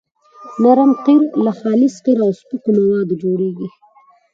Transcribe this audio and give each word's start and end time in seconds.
نرم 0.61 0.91
قیر 1.05 1.21
له 1.43 1.51
خالص 1.59 1.95
قیر 2.05 2.19
او 2.25 2.31
سپکو 2.39 2.69
موادو 2.77 3.19
جوړیږي 3.23 3.67